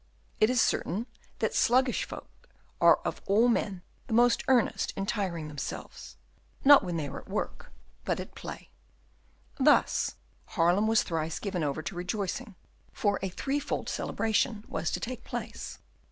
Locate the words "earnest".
4.47-4.91